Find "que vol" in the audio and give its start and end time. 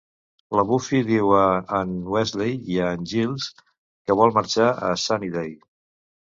3.61-4.37